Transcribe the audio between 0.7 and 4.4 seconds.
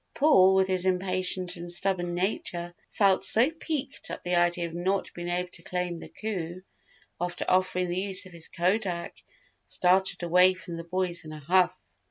impatient and stubborn nature, felt so piqued at the